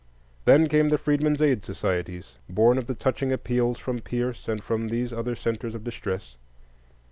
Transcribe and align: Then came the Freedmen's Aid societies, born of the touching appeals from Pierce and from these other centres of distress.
Then 0.45 0.67
came 0.67 0.89
the 0.89 0.97
Freedmen's 0.97 1.43
Aid 1.43 1.63
societies, 1.63 2.39
born 2.49 2.79
of 2.79 2.87
the 2.87 2.95
touching 2.95 3.31
appeals 3.31 3.77
from 3.77 3.99
Pierce 3.99 4.47
and 4.47 4.63
from 4.63 4.87
these 4.87 5.13
other 5.13 5.35
centres 5.35 5.75
of 5.75 5.83
distress. 5.83 6.37